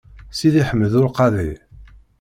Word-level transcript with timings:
Sidi 0.37 0.63
Ḥmed 0.69 0.93
U 0.99 1.01
Lqaḍi. 1.07 1.51